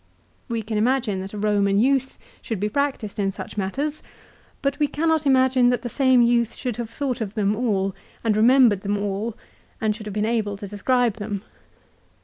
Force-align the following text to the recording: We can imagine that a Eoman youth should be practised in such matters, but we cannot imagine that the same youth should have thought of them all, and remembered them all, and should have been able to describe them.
We 0.49 0.63
can 0.63 0.79
imagine 0.79 1.19
that 1.21 1.31
a 1.35 1.37
Eoman 1.37 1.79
youth 1.79 2.17
should 2.41 2.59
be 2.59 2.69
practised 2.69 3.19
in 3.19 3.29
such 3.29 3.55
matters, 3.55 4.01
but 4.63 4.79
we 4.79 4.87
cannot 4.87 5.27
imagine 5.27 5.69
that 5.69 5.83
the 5.83 5.89
same 5.89 6.23
youth 6.23 6.55
should 6.55 6.77
have 6.77 6.89
thought 6.89 7.21
of 7.21 7.35
them 7.35 7.55
all, 7.55 7.93
and 8.23 8.35
remembered 8.35 8.81
them 8.81 8.97
all, 8.97 9.37
and 9.79 9.95
should 9.95 10.07
have 10.07 10.13
been 10.15 10.25
able 10.25 10.57
to 10.57 10.67
describe 10.67 11.17
them. 11.17 11.43